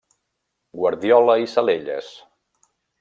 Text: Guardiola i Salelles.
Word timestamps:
Guardiola 0.79 1.35
i 1.43 1.47
Salelles. 1.53 2.11